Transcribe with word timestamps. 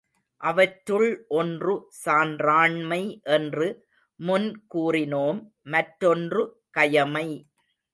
அவற்றுள் 0.41 1.09
ஒன்று 1.33 1.73
சான்றாண்மை 2.05 3.01
என்று 3.37 3.69
முன் 4.19 4.49
கூறினோம் 4.75 5.41
மற்றொன்று 5.69 6.43
கயமை. 6.77 7.27